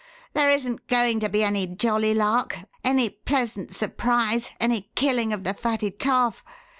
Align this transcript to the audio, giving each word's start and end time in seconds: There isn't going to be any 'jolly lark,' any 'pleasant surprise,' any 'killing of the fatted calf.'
There 0.33 0.49
isn't 0.49 0.87
going 0.87 1.19
to 1.19 1.29
be 1.29 1.43
any 1.43 1.67
'jolly 1.67 2.15
lark,' 2.15 2.57
any 2.83 3.07
'pleasant 3.07 3.75
surprise,' 3.75 4.49
any 4.59 4.89
'killing 4.95 5.31
of 5.31 5.43
the 5.43 5.53
fatted 5.53 5.99
calf.' 5.99 6.43